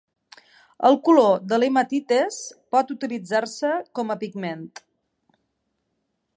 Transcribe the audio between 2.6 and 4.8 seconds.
pot utilitzar-se com a pigment.